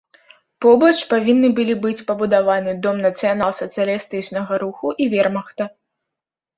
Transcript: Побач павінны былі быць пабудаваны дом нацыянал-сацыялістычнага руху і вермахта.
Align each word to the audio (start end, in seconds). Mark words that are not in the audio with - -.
Побач 0.65 0.95
павінны 1.11 1.49
былі 1.59 1.75
быць 1.83 2.05
пабудаваны 2.09 2.75
дом 2.87 2.97
нацыянал-сацыялістычнага 3.07 4.53
руху 4.69 4.87
і 5.03 5.15
вермахта. 5.17 5.63